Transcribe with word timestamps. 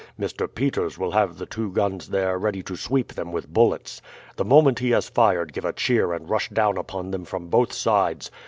Mr. 0.19 0.51
Peters 0.51 0.97
will 0.97 1.11
have 1.11 1.37
the 1.37 1.45
two 1.45 1.71
guns 1.71 2.09
there 2.09 2.35
ready 2.39 2.63
to 2.63 2.75
sweep 2.75 3.13
them 3.13 3.31
with 3.31 3.53
bullets. 3.53 4.01
The 4.35 4.43
moment 4.43 4.79
he 4.79 4.89
has 4.89 5.07
fired 5.07 5.53
give 5.53 5.63
a 5.63 5.73
cheer 5.73 6.11
and 6.11 6.27
rush 6.27 6.49
down 6.49 6.75
upon 6.75 7.11
them 7.11 7.23
from 7.23 7.49
both 7.49 7.71
sides. 7.71 8.31